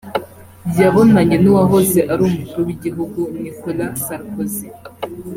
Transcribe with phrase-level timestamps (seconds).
[0.79, 4.67] yabonanye n’uwahoze ari umukuru w’igihugu Nicolas Sarkozy